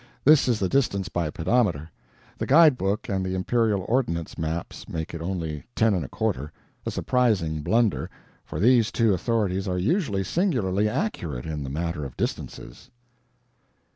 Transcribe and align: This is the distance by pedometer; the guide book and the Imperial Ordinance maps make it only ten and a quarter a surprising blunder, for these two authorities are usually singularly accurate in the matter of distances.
This 0.23 0.47
is 0.47 0.57
the 0.57 0.67
distance 0.67 1.09
by 1.09 1.29
pedometer; 1.29 1.91
the 2.39 2.47
guide 2.47 2.75
book 2.75 3.07
and 3.07 3.23
the 3.23 3.35
Imperial 3.35 3.85
Ordinance 3.87 4.35
maps 4.35 4.89
make 4.89 5.13
it 5.13 5.21
only 5.21 5.63
ten 5.75 5.93
and 5.93 6.03
a 6.03 6.07
quarter 6.09 6.51
a 6.87 6.89
surprising 6.89 7.61
blunder, 7.61 8.09
for 8.43 8.59
these 8.59 8.91
two 8.91 9.13
authorities 9.13 9.67
are 9.67 9.77
usually 9.77 10.23
singularly 10.23 10.89
accurate 10.89 11.45
in 11.45 11.61
the 11.63 11.69
matter 11.69 12.03
of 12.03 12.17
distances. 12.17 12.89